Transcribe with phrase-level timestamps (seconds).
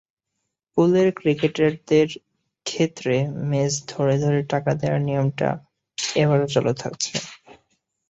[0.77, 2.07] পুলের ক্রিকেটারদের
[2.65, 3.15] ক্ষেত্রে
[3.49, 5.49] ম্যাচ ধরে ধরে টাকা দেওয়ার নিয়মটা
[6.15, 7.13] এবারও চালু থাকছে।